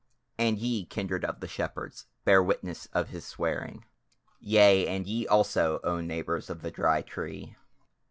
[0.39, 3.85] And, ye kindred of the Shepherds, bear witness of his swearing.
[4.39, 7.55] Yea and ye also, O neighbours of the Dry Tree!"